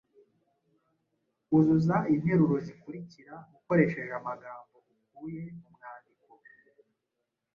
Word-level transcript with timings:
Uzuza 1.57 1.95
interuro 2.13 2.55
zikurikira 2.65 3.35
ukoresheje 3.57 4.11
amagambo 4.19 4.75
ukuye 5.03 5.43
mu 5.59 5.69
mwandiko: 5.75 6.25